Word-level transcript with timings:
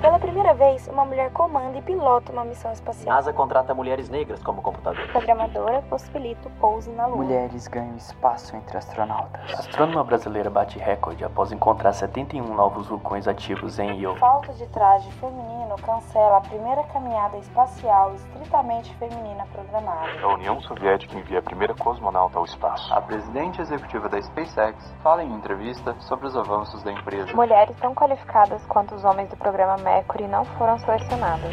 Pela 0.00 0.18
primeira 0.18 0.54
vez, 0.54 0.88
uma 0.88 1.04
mulher 1.04 1.30
comanda 1.30 1.76
e 1.76 1.82
pilota 1.82 2.32
uma 2.32 2.42
missão 2.42 2.72
espacial. 2.72 3.14
NASA 3.14 3.34
contrata 3.34 3.74
mulheres 3.74 4.08
negras 4.08 4.42
como 4.42 4.62
computador. 4.62 5.06
Programadora 5.08 5.82
possibilita 5.82 6.48
o 6.48 6.50
pouso 6.52 6.90
na 6.92 7.06
Lua. 7.06 7.18
Mulheres 7.18 7.68
ganham 7.68 7.94
espaço 7.96 8.56
entre 8.56 8.78
astronautas. 8.78 9.42
A 9.52 9.58
astrônoma 9.58 10.02
brasileira 10.02 10.48
bate 10.48 10.78
recorde 10.78 11.22
após 11.22 11.52
encontrar 11.52 11.92
71 11.92 12.54
novos 12.54 12.86
vulcões 12.86 13.28
ativos 13.28 13.78
em 13.78 14.00
Io. 14.00 14.16
Falta 14.16 14.54
de 14.54 14.66
traje 14.68 15.10
feminino 15.12 15.76
cancela 15.82 16.38
a 16.38 16.40
primeira 16.40 16.82
caminhada 16.84 17.36
espacial 17.36 18.14
estritamente 18.14 18.94
feminina 18.94 19.46
programada. 19.52 20.08
A 20.22 20.28
União 20.32 20.60
Soviética 20.62 21.18
envia 21.18 21.40
a 21.40 21.42
primeira 21.42 21.74
cosmonauta 21.74 22.38
ao 22.38 22.46
espaço. 22.46 22.92
A 22.94 23.02
presidente 23.02 23.60
executiva 23.60 24.08
da 24.08 24.20
SpaceX 24.20 24.94
fala 25.02 25.22
em 25.22 25.32
entrevista 25.34 25.94
sobre 26.00 26.26
os 26.26 26.34
avanços 26.34 26.82
da 26.82 26.90
empresa. 26.90 27.34
Mulheres 27.34 27.76
tão 27.76 27.94
qualificadas 27.94 28.64
quanto 28.66 28.94
os 28.94 29.04
homens 29.04 29.28
do 29.28 29.36
programa 29.36 29.76
Mercury 29.90 30.28
não 30.28 30.44
foram 30.44 30.78
selecionadas. 30.78 31.52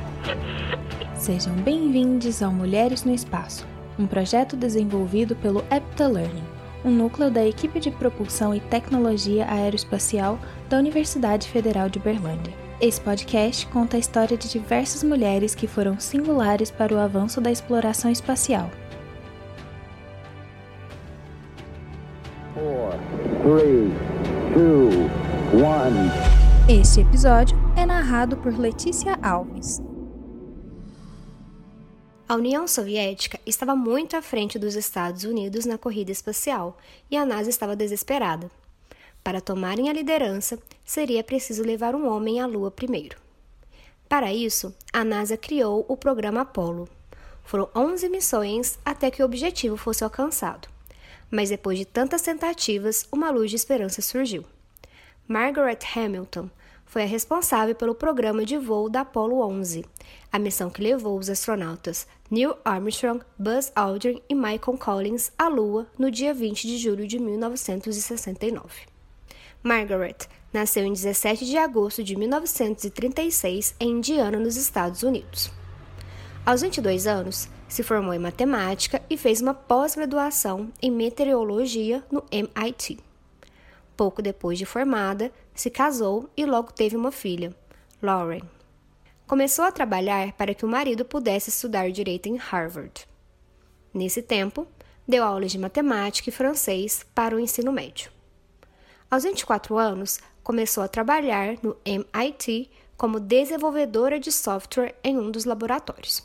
Sejam 1.16 1.54
bem-vindos 1.56 2.44
ao 2.44 2.52
Mulheres 2.52 3.04
no 3.04 3.12
Espaço, 3.12 3.66
um 3.98 4.06
projeto 4.06 4.56
desenvolvido 4.56 5.36
pelo 5.36 5.66
Epta 5.72 6.08
Learning, 6.08 6.44
um 6.86 6.92
núcleo 6.92 7.32
da 7.32 7.44
equipe 7.44 7.80
de 7.80 7.90
propulsão 7.90 8.54
e 8.54 8.60
tecnologia 8.60 9.48
aeroespacial 9.50 10.38
da 10.70 10.78
Universidade 10.78 11.50
Federal 11.50 11.90
de 11.90 11.98
Berlândia. 11.98 12.54
Esse 12.80 13.02
podcast 13.02 13.66
conta 13.68 13.98
a 13.98 14.00
história 14.00 14.38
de 14.38 14.48
diversas 14.48 15.02
mulheres 15.02 15.56
que 15.56 15.66
foram 15.66 16.00
singulares 16.00 16.70
para 16.70 16.94
o 16.94 17.00
avanço 17.00 17.42
da 17.42 17.50
exploração 17.50 18.12
espacial. 18.12 18.70
Four, 22.54 22.94
three, 23.42 23.92
two, 24.54 25.10
one. 25.60 26.47
Este 26.70 27.00
episódio 27.00 27.58
é 27.78 27.86
narrado 27.86 28.36
por 28.36 28.54
Letícia 28.60 29.18
Alves. 29.22 29.82
A 32.28 32.36
União 32.36 32.68
Soviética 32.68 33.40
estava 33.46 33.74
muito 33.74 34.18
à 34.18 34.22
frente 34.22 34.60
dos 34.60 34.76
Estados 34.76 35.24
Unidos 35.24 35.66
na 35.66 35.78
corrida 35.78 36.12
espacial 36.12 36.78
e 37.10 37.16
a 37.16 37.26
NASA 37.26 37.50
estava 37.50 37.74
desesperada. 37.74 38.52
Para 39.24 39.40
tomarem 39.40 39.90
a 39.90 39.94
liderança, 39.94 40.60
seria 40.84 41.24
preciso 41.24 41.64
levar 41.64 41.96
um 41.96 42.06
homem 42.06 42.42
à 42.42 42.46
Lua 42.46 42.70
primeiro. 42.70 43.16
Para 44.10 44.34
isso, 44.34 44.76
a 44.92 45.06
NASA 45.06 45.38
criou 45.38 45.86
o 45.88 45.96
programa 45.96 46.42
Apollo. 46.42 46.90
Foram 47.46 47.70
11 47.74 48.10
missões 48.10 48.78
até 48.84 49.10
que 49.10 49.24
o 49.24 49.26
objetivo 49.26 49.78
fosse 49.78 50.04
alcançado. 50.04 50.68
Mas 51.32 51.48
depois 51.48 51.80
de 51.80 51.86
tantas 51.86 52.24
tentativas, 52.24 53.08
uma 53.10 53.30
luz 53.30 53.52
de 53.52 53.56
esperança 53.56 54.02
surgiu. 54.02 54.44
Margaret 55.28 55.80
Hamilton 55.94 56.50
foi 56.86 57.04
a 57.04 57.06
responsável 57.06 57.76
pelo 57.76 57.94
programa 57.94 58.46
de 58.46 58.58
voo 58.58 58.90
da 58.90 59.02
Apollo 59.02 59.42
11, 59.42 59.84
a 60.32 60.40
missão 60.40 60.70
que 60.70 60.82
levou 60.82 61.20
os 61.20 61.30
astronautas 61.30 62.08
Neil 62.32 62.56
Armstrong, 62.64 63.22
Buzz 63.38 63.70
Aldrin 63.76 64.22
e 64.30 64.34
Michael 64.34 64.78
Collins 64.80 65.34
à 65.38 65.50
Lua 65.50 65.86
no 66.00 66.10
dia 66.10 66.34
20 66.34 66.66
de 66.66 66.78
julho 66.78 67.06
de 67.06 67.20
1969. 67.20 68.64
Margaret 69.62 70.30
nasceu 70.54 70.86
em 70.86 70.94
17 70.94 71.46
de 71.46 71.58
agosto 71.58 72.02
de 72.02 72.16
1936 72.16 73.76
em 73.82 73.90
Indiana, 73.90 74.40
nos 74.40 74.56
Estados 74.56 75.04
Unidos. 75.04 75.52
Aos 76.46 76.62
22 76.62 77.06
anos, 77.06 77.50
se 77.68 77.84
formou 77.84 78.14
em 78.14 78.20
matemática 78.20 79.02
e 79.10 79.18
fez 79.18 79.42
uma 79.42 79.54
pós-graduação 79.54 80.72
em 80.82 80.90
meteorologia 80.90 82.02
no 82.10 82.24
MIT. 82.32 82.98
Pouco 83.98 84.22
depois 84.22 84.60
de 84.60 84.66
formada, 84.66 85.32
se 85.56 85.72
casou 85.72 86.30
e 86.38 86.46
logo 86.46 86.72
teve 86.72 86.96
uma 86.96 87.12
filha, 87.12 87.54
Lauren. 88.00 88.42
Começou 89.26 89.66
a 89.66 89.72
trabalhar 89.72 90.34
para 90.34 90.54
que 90.54 90.64
o 90.64 90.70
marido 90.70 91.04
pudesse 91.04 91.50
estudar 91.50 91.92
direito 91.92 92.28
em 92.28 92.38
Harvard. 92.38 93.08
Nesse 93.92 94.22
tempo, 94.22 94.68
deu 95.08 95.24
aulas 95.24 95.52
de 95.52 95.58
matemática 95.58 96.30
e 96.30 96.32
francês 96.32 97.04
para 97.16 97.36
o 97.36 97.40
ensino 97.40 97.72
médio. 97.72 98.12
Aos 99.10 99.24
24 99.24 99.76
anos, 99.80 100.20
começou 100.44 100.84
a 100.84 100.88
trabalhar 100.88 101.56
no 101.64 101.76
MIT 101.84 102.70
como 102.96 103.20
desenvolvedora 103.20 104.20
de 104.20 104.32
software 104.32 104.94
em 105.04 105.18
um 105.18 105.32
dos 105.32 105.44
laboratórios. 105.44 106.24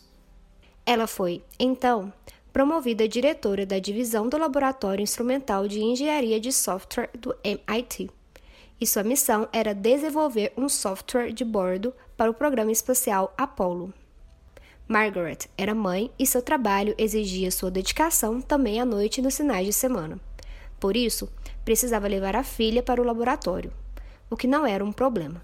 Ela 0.85 1.07
foi, 1.07 1.43
então, 1.59 2.13
promovida 2.53 3.09
diretora 3.09 3.65
da 3.65 3.79
divisão 3.79 4.29
do 4.29 4.37
Laboratório 4.37 5.03
Instrumental 5.03 5.67
de 5.67 5.81
Engenharia 5.81 6.39
de 6.39 6.53
Software 6.53 7.09
do 7.19 7.35
MIT. 7.43 8.11
E 8.81 8.87
sua 8.87 9.03
missão 9.03 9.49
era 9.53 9.75
desenvolver 9.75 10.53
um 10.57 10.69
software 10.69 11.33
de 11.33 11.45
bordo 11.45 11.95
para 12.17 12.31
o 12.31 12.35
programa 12.35 12.71
espacial 12.71 13.33
Apollo. 13.39 13.93
Margaret 14.87 15.49
era 15.57 15.75
mãe 15.75 16.11
e 16.19 16.27
seu 16.27 16.43
trabalho 16.43 16.95
exigia 16.99 17.51
sua 17.51 17.71
dedicação 17.71 18.43
também 18.43 18.81
à 18.81 18.85
noite 18.85 19.19
e 19.19 19.23
nos 19.23 19.37
finais 19.37 19.65
de 19.65 19.73
semana. 19.73 20.21
Por 20.79 20.97
isso, 20.97 21.29
precisava 21.65 22.09
levar 22.09 22.37
a 22.37 22.43
filha 22.43 22.83
para 22.83 23.01
o 23.01 23.05
laboratório, 23.05 23.73
o 24.29 24.37
que 24.37 24.47
não 24.47 24.67
era 24.67 24.85
um 24.85 24.93
problema. 24.93 25.43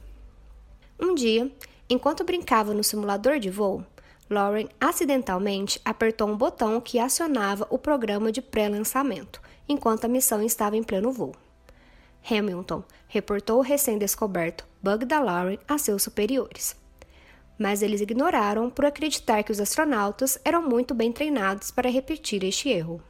Um 1.01 1.15
dia, 1.15 1.51
enquanto 1.89 2.25
brincava 2.25 2.75
no 2.75 2.85
simulador 2.85 3.39
de 3.39 3.49
voo, 3.49 3.85
Lauren 4.31 4.69
acidentalmente 4.79 5.81
apertou 5.85 6.29
um 6.29 6.37
botão 6.37 6.81
que 6.81 6.99
acionava 6.99 7.67
o 7.71 7.79
programa 7.79 8.31
de 8.31 8.43
pré-lançamento, 8.43 9.41
enquanto 9.67 10.05
a 10.05 10.09
missão 10.09 10.43
estava 10.43 10.77
em 10.77 10.83
pleno 10.83 11.11
voo. 11.11 11.35
Hamilton 12.31 12.83
reportou 13.07 13.59
o 13.59 13.63
recém-descoberto 13.63 14.67
bug 14.83 15.07
da 15.07 15.19
Lauren 15.19 15.59
a 15.67 15.79
seus 15.79 16.03
superiores. 16.03 16.77
Mas 17.59 17.83
eles 17.83 18.01
ignoraram 18.01 18.71
por 18.71 18.85
acreditar 18.85 19.43
que 19.43 19.51
os 19.51 19.61
astronautas 19.61 20.39
eram 20.45 20.63
muito 20.63 20.95
bem 20.95 21.11
treinados 21.11 21.71
para 21.71 21.91
repetir 21.91 22.45
este 22.45 22.69
erro. 22.69 23.03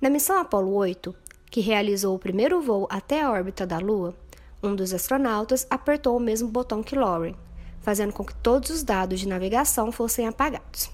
Na 0.00 0.10
missão 0.10 0.38
Apollo 0.38 0.74
8, 0.74 1.14
que 1.50 1.60
realizou 1.60 2.16
o 2.16 2.18
primeiro 2.18 2.60
voo 2.60 2.88
até 2.90 3.22
a 3.22 3.30
órbita 3.30 3.64
da 3.64 3.78
Lua, 3.78 4.14
um 4.62 4.74
dos 4.74 4.92
astronautas 4.92 5.66
apertou 5.70 6.16
o 6.16 6.20
mesmo 6.20 6.48
botão 6.48 6.82
que 6.82 6.96
Lauren, 6.96 7.34
fazendo 7.82 8.12
com 8.12 8.24
que 8.24 8.34
todos 8.36 8.70
os 8.70 8.82
dados 8.82 9.20
de 9.20 9.28
navegação 9.28 9.92
fossem 9.92 10.26
apagados. 10.26 10.90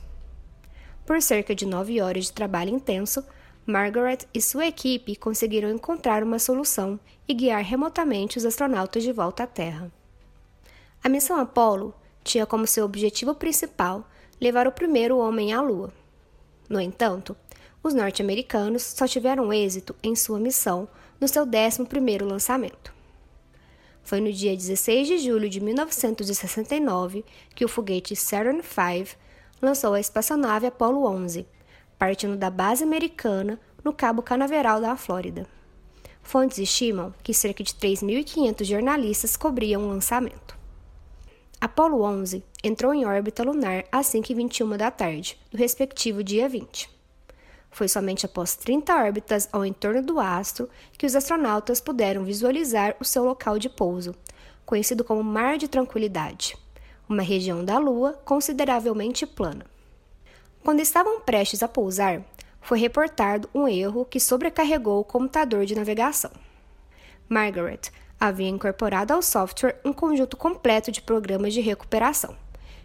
Por 1.06 1.22
cerca 1.22 1.54
de 1.54 1.64
nove 1.64 2.00
horas 2.00 2.24
de 2.24 2.32
trabalho 2.32 2.74
intenso, 2.74 3.24
Margaret 3.66 4.20
e 4.32 4.40
sua 4.40 4.66
equipe 4.66 5.14
conseguiram 5.14 5.70
encontrar 5.70 6.22
uma 6.22 6.38
solução 6.38 6.98
e 7.26 7.34
guiar 7.34 7.62
remotamente 7.62 8.38
os 8.38 8.44
astronautas 8.44 9.02
de 9.02 9.12
volta 9.12 9.42
à 9.42 9.46
Terra. 9.46 9.92
A 11.04 11.08
missão 11.08 11.38
Apollo 11.38 11.94
tinha 12.24 12.46
como 12.46 12.66
seu 12.66 12.84
objetivo 12.84 13.34
principal 13.34 14.08
levar 14.40 14.66
o 14.66 14.72
primeiro 14.72 15.18
homem 15.18 15.52
à 15.52 15.60
Lua. 15.60 15.92
No 16.68 16.80
entanto, 16.80 17.36
os 17.82 17.94
norte-americanos 17.94 18.82
só 18.82 19.06
tiveram 19.06 19.52
êxito 19.52 19.94
em 20.02 20.16
sua 20.16 20.38
missão 20.38 20.88
no 21.20 21.28
seu 21.28 21.46
11º 21.46 22.24
lançamento. 22.24 22.97
Foi 24.08 24.22
no 24.22 24.32
dia 24.32 24.56
16 24.56 25.06
de 25.06 25.18
julho 25.18 25.50
de 25.50 25.60
1969 25.60 27.26
que 27.54 27.62
o 27.62 27.68
foguete 27.68 28.16
Saturn 28.16 28.62
V 28.62 29.06
lançou 29.60 29.92
a 29.92 30.00
espaçonave 30.00 30.66
Apollo 30.66 31.04
11, 31.04 31.46
partindo 31.98 32.34
da 32.34 32.48
base 32.48 32.82
americana 32.82 33.60
no 33.84 33.92
Cabo 33.92 34.22
Canaveral 34.22 34.80
da 34.80 34.96
Flórida. 34.96 35.46
Fontes 36.22 36.56
estimam 36.56 37.14
que 37.22 37.34
cerca 37.34 37.62
de 37.62 37.74
3.500 37.74 38.64
jornalistas 38.64 39.36
cobriam 39.36 39.82
o 39.82 39.88
lançamento. 39.90 40.56
Apollo 41.60 42.00
11 42.00 42.42
entrou 42.64 42.94
em 42.94 43.04
órbita 43.04 43.42
lunar 43.42 43.84
às 43.92 44.06
5h21 44.06 44.78
da 44.78 44.90
tarde, 44.90 45.38
no 45.52 45.58
respectivo 45.58 46.24
dia 46.24 46.48
20. 46.48 46.97
Foi 47.70 47.88
somente 47.88 48.26
após 48.26 48.56
30 48.56 48.94
órbitas 48.94 49.48
ao 49.52 49.64
entorno 49.64 50.02
do 50.02 50.18
astro 50.18 50.68
que 50.96 51.06
os 51.06 51.14
astronautas 51.14 51.80
puderam 51.80 52.24
visualizar 52.24 52.96
o 52.98 53.04
seu 53.04 53.24
local 53.24 53.58
de 53.58 53.68
pouso, 53.68 54.14
conhecido 54.64 55.04
como 55.04 55.22
Mar 55.22 55.58
de 55.58 55.68
Tranquilidade, 55.68 56.56
uma 57.08 57.22
região 57.22 57.64
da 57.64 57.78
Lua 57.78 58.14
consideravelmente 58.24 59.26
plana. 59.26 59.64
Quando 60.64 60.80
estavam 60.80 61.20
prestes 61.20 61.62
a 61.62 61.68
pousar, 61.68 62.22
foi 62.60 62.78
reportado 62.78 63.48
um 63.54 63.68
erro 63.68 64.04
que 64.04 64.20
sobrecarregou 64.20 65.00
o 65.00 65.04
computador 65.04 65.64
de 65.64 65.74
navegação. 65.74 66.30
Margaret 67.28 67.90
havia 68.18 68.48
incorporado 68.48 69.14
ao 69.14 69.22
software 69.22 69.80
um 69.84 69.92
conjunto 69.92 70.36
completo 70.36 70.90
de 70.90 71.00
programas 71.00 71.54
de 71.54 71.60
recuperação 71.60 72.34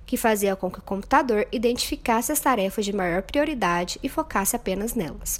que 0.05 0.17
fazia 0.17 0.55
com 0.55 0.69
que 0.69 0.79
o 0.79 0.83
computador 0.83 1.47
identificasse 1.51 2.31
as 2.31 2.39
tarefas 2.39 2.85
de 2.85 2.93
maior 2.93 3.21
prioridade 3.21 3.99
e 4.03 4.09
focasse 4.09 4.55
apenas 4.55 4.93
nelas. 4.93 5.39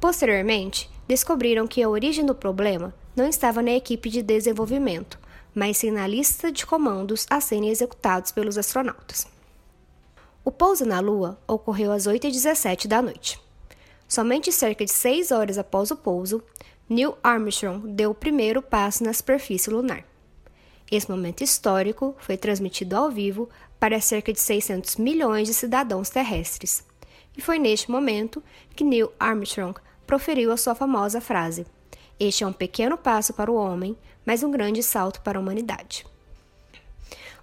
Posteriormente, 0.00 0.90
descobriram 1.06 1.66
que 1.66 1.82
a 1.82 1.88
origem 1.88 2.24
do 2.24 2.34
problema 2.34 2.94
não 3.14 3.28
estava 3.28 3.60
na 3.60 3.72
equipe 3.72 4.08
de 4.08 4.22
desenvolvimento, 4.22 5.18
mas 5.54 5.78
sim 5.78 5.90
na 5.90 6.06
lista 6.06 6.50
de 6.50 6.64
comandos 6.64 7.26
a 7.28 7.40
serem 7.40 7.68
executados 7.68 8.32
pelos 8.32 8.56
astronautas. 8.56 9.26
O 10.44 10.50
pouso 10.50 10.86
na 10.86 11.00
Lua 11.00 11.38
ocorreu 11.46 11.92
às 11.92 12.06
8h17 12.06 12.86
da 12.86 13.02
noite. 13.02 13.38
Somente 14.08 14.50
cerca 14.50 14.84
de 14.84 14.90
seis 14.90 15.30
horas 15.30 15.58
após 15.58 15.90
o 15.90 15.96
pouso, 15.96 16.42
Neil 16.88 17.16
Armstrong 17.22 17.86
deu 17.86 18.10
o 18.10 18.14
primeiro 18.14 18.62
passo 18.62 19.04
na 19.04 19.12
superfície 19.12 19.70
lunar. 19.70 20.04
Esse 20.90 21.08
momento 21.08 21.44
histórico 21.44 22.16
foi 22.18 22.36
transmitido 22.36 22.96
ao 22.96 23.10
vivo 23.10 23.48
para 23.78 24.00
cerca 24.00 24.32
de 24.32 24.40
600 24.40 24.96
milhões 24.96 25.46
de 25.46 25.54
cidadãos 25.54 26.10
terrestres. 26.10 26.84
E 27.36 27.40
foi 27.40 27.58
neste 27.58 27.90
momento 27.90 28.42
que 28.74 28.82
Neil 28.82 29.12
Armstrong 29.18 29.78
proferiu 30.06 30.50
a 30.50 30.56
sua 30.56 30.74
famosa 30.74 31.20
frase: 31.20 31.64
Este 32.18 32.42
é 32.42 32.46
um 32.46 32.52
pequeno 32.52 32.98
passo 32.98 33.32
para 33.32 33.50
o 33.50 33.54
homem, 33.54 33.96
mas 34.26 34.42
um 34.42 34.50
grande 34.50 34.82
salto 34.82 35.20
para 35.20 35.38
a 35.38 35.40
humanidade. 35.40 36.04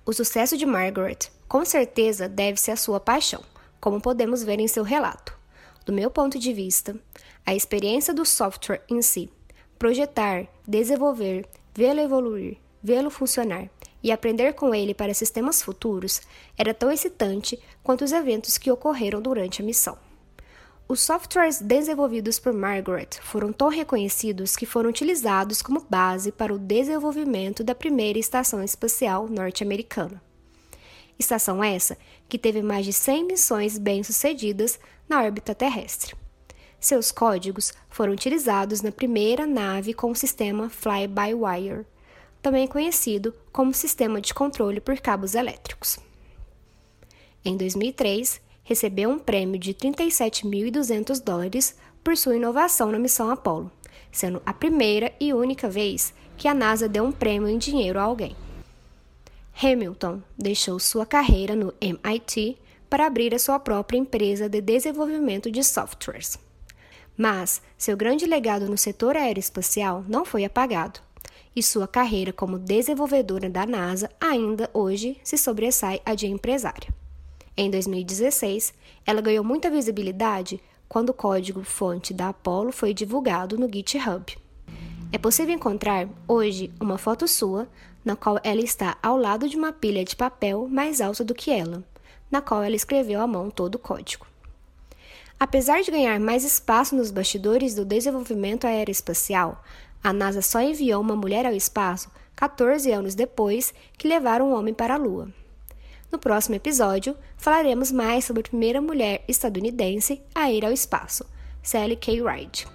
O 0.05 0.11
sucesso 0.11 0.57
de 0.57 0.65
Margaret, 0.65 1.29
com 1.47 1.63
certeza, 1.63 2.27
deve-se 2.27 2.69
à 2.69 2.75
sua 2.75 2.99
paixão, 2.99 3.41
como 3.79 4.01
podemos 4.01 4.43
ver 4.43 4.59
em 4.59 4.67
seu 4.67 4.83
relato. 4.83 5.37
Do 5.85 5.93
meu 5.93 6.11
ponto 6.11 6.37
de 6.37 6.51
vista, 6.51 6.99
a 7.45 7.55
experiência 7.55 8.13
do 8.13 8.25
software 8.25 8.83
em 8.89 9.01
si, 9.01 9.29
projetar, 9.79 10.47
desenvolver, 10.67 11.47
vê-lo 11.73 12.01
evoluir, 12.01 12.57
vê-lo 12.87 13.09
funcionar 13.09 13.69
e 14.01 14.13
aprender 14.13 14.53
com 14.53 14.73
ele 14.73 14.93
para 14.93 15.13
sistemas 15.13 15.61
futuros 15.61 16.21
era 16.57 16.73
tão 16.73 16.89
excitante 16.89 17.59
quanto 17.83 18.05
os 18.05 18.13
eventos 18.13 18.57
que 18.57 18.71
ocorreram 18.71 19.21
durante 19.21 19.61
a 19.61 19.65
missão. 19.65 19.97
Os 20.87 21.01
softwares 21.01 21.59
desenvolvidos 21.59 22.39
por 22.39 22.53
Margaret 22.53 23.09
foram 23.21 23.51
tão 23.51 23.67
reconhecidos 23.67 24.55
que 24.55 24.65
foram 24.65 24.89
utilizados 24.89 25.61
como 25.61 25.85
base 25.89 26.31
para 26.31 26.53
o 26.53 26.57
desenvolvimento 26.57 27.61
da 27.61 27.75
primeira 27.75 28.17
estação 28.17 28.63
espacial 28.63 29.27
norte-americana. 29.27 30.21
Estação 31.19 31.61
essa 31.61 31.97
que 32.29 32.39
teve 32.39 32.61
mais 32.61 32.85
de 32.85 32.93
100 32.93 33.25
missões 33.25 33.77
bem-sucedidas 33.77 34.79
na 35.09 35.21
órbita 35.21 35.53
terrestre. 35.53 36.15
Seus 36.79 37.11
códigos 37.11 37.73
foram 37.89 38.13
utilizados 38.13 38.81
na 38.81 38.93
primeira 38.93 39.45
nave 39.45 39.93
com 39.93 40.11
o 40.11 40.15
sistema 40.15 40.69
Fly-by-Wire, 40.69 41.85
também 42.47 42.65
conhecido 42.65 43.35
como 43.51 43.73
Sistema 43.73 44.21
de 44.21 44.33
Controle 44.33 44.79
por 44.79 44.97
Cabos 45.01 45.35
Elétricos. 45.35 45.99
Em 47.43 47.57
2003, 47.57 48.39
recebeu 48.63 49.09
um 49.09 49.19
prêmio 49.19 49.59
de 49.59 49.73
37.200 49.73 51.21
dólares 51.21 51.75
por 52.01 52.15
sua 52.15 52.37
inovação 52.37 52.89
na 52.89 52.97
missão 52.97 53.29
Apollo, 53.29 53.69
sendo 54.13 54.41
a 54.45 54.53
primeira 54.53 55.11
e 55.19 55.33
única 55.33 55.67
vez 55.67 56.13
que 56.37 56.47
a 56.47 56.53
NASA 56.53 56.87
deu 56.87 57.03
um 57.03 57.11
prêmio 57.11 57.49
em 57.49 57.57
dinheiro 57.57 57.99
a 57.99 58.03
alguém. 58.03 58.33
Hamilton 59.61 60.21
deixou 60.37 60.79
sua 60.79 61.05
carreira 61.05 61.53
no 61.53 61.73
MIT 61.81 62.57
para 62.89 63.07
abrir 63.07 63.35
a 63.35 63.39
sua 63.39 63.59
própria 63.59 63.97
empresa 63.97 64.47
de 64.47 64.61
desenvolvimento 64.61 65.51
de 65.51 65.65
softwares. 65.65 66.39
Mas 67.17 67.61
seu 67.77 67.97
grande 67.97 68.25
legado 68.25 68.69
no 68.69 68.77
setor 68.77 69.17
aeroespacial 69.17 70.05
não 70.07 70.23
foi 70.23 70.45
apagado 70.45 71.05
e 71.57 71.63
sua 71.63 71.87
carreira 71.87 72.31
como 72.31 72.59
desenvolvedora 72.59 73.49
da 73.49 73.65
NASA 73.65 74.11
ainda 74.21 74.69
hoje 74.75 75.17
se 75.23 75.39
sobressai 75.39 75.99
a 76.05 76.13
de 76.13 76.27
empresária. 76.27 76.93
Em 77.57 77.71
2016, 77.71 78.75
ela 79.03 79.21
ganhou 79.21 79.43
muita 79.43 79.67
visibilidade 79.67 80.61
quando 80.87 81.09
o 81.09 81.13
código-fonte 81.15 82.13
da 82.13 82.29
Apollo 82.29 82.71
foi 82.71 82.93
divulgado 82.93 83.57
no 83.57 83.67
GitHub. 83.67 84.37
É 85.11 85.17
possível 85.17 85.55
encontrar 85.55 86.07
hoje 86.27 86.71
uma 86.79 86.99
foto 86.99 87.27
sua 87.27 87.67
na 88.05 88.15
qual 88.15 88.39
ela 88.43 88.61
está 88.61 88.95
ao 89.01 89.17
lado 89.17 89.49
de 89.49 89.57
uma 89.57 89.73
pilha 89.73 90.05
de 90.05 90.15
papel 90.15 90.67
mais 90.69 91.01
alta 91.01 91.25
do 91.25 91.33
que 91.33 91.49
ela, 91.49 91.83
na 92.29 92.39
qual 92.39 92.61
ela 92.61 92.75
escreveu 92.75 93.19
à 93.19 93.25
mão 93.25 93.49
todo 93.49 93.75
o 93.75 93.79
código. 93.79 94.27
Apesar 95.39 95.81
de 95.81 95.91
ganhar 95.91 96.19
mais 96.19 96.43
espaço 96.43 96.95
nos 96.95 97.11
bastidores 97.11 97.75
do 97.75 97.85
desenvolvimento 97.85 98.65
aeroespacial, 98.65 99.63
a 100.07 100.13
NASA 100.13 100.41
só 100.41 100.61
enviou 100.61 101.01
uma 101.01 101.17
mulher 101.17 101.45
ao 101.45 101.51
espaço 101.51 102.09
14 102.33 102.89
anos 102.93 103.13
depois 103.13 103.73
que 103.97 104.07
levaram 104.07 104.49
um 104.49 104.55
homem 104.57 104.73
para 104.73 104.93
a 104.93 104.97
Lua. 104.97 105.27
No 106.09 106.17
próximo 106.17 106.55
episódio, 106.55 107.13
falaremos 107.35 107.91
mais 107.91 108.23
sobre 108.23 108.39
a 108.39 108.47
primeira 108.47 108.79
mulher 108.81 109.25
estadunidense 109.27 110.21
a 110.33 110.49
ir 110.49 110.63
ao 110.63 110.71
espaço, 110.71 111.25
Sally 111.61 111.97
K. 111.97 112.21
Ride. 112.23 112.65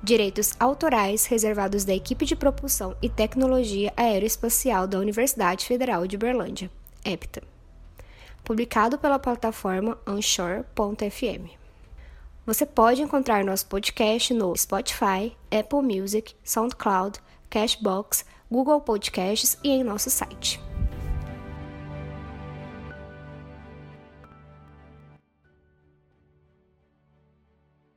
Direitos 0.00 0.52
autorais 0.60 1.26
reservados 1.26 1.84
da 1.84 1.92
equipe 1.92 2.24
de 2.24 2.36
propulsão 2.36 2.96
e 3.02 3.08
tecnologia 3.08 3.92
aeroespacial 3.96 4.86
da 4.86 5.00
Universidade 5.00 5.66
Federal 5.66 6.06
de 6.06 6.16
Berlândia, 6.16 6.70
EPTA. 7.04 7.42
Publicado 8.44 8.96
pela 8.98 9.18
plataforma 9.18 9.98
onshore.fm. 10.06 11.57
Você 12.48 12.64
pode 12.64 13.02
encontrar 13.02 13.44
nosso 13.44 13.66
podcast 13.66 14.32
no 14.32 14.56
Spotify, 14.56 15.36
Apple 15.50 15.82
Music, 15.82 16.34
SoundCloud, 16.42 17.20
Cashbox, 17.50 18.24
Google 18.50 18.80
Podcasts 18.80 19.58
e 19.62 19.68
em 19.68 19.84
nosso 19.84 20.08
site. 20.08 20.58